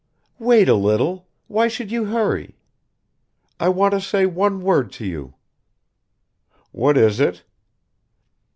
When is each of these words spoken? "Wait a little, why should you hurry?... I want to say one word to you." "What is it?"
"Wait 0.39 0.67
a 0.67 0.73
little, 0.73 1.27
why 1.45 1.67
should 1.67 1.91
you 1.91 2.05
hurry?... 2.05 2.57
I 3.59 3.69
want 3.69 3.91
to 3.93 4.01
say 4.01 4.25
one 4.25 4.63
word 4.63 4.91
to 4.93 5.05
you." 5.05 5.35
"What 6.71 6.97
is 6.97 7.19
it?" 7.19 7.43